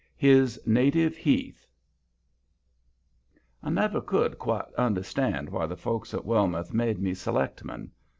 [0.17, 1.67] HIS NATIVE HEATH
[3.61, 7.91] I never could quite understand why the folks at Wellmouth made me selectman.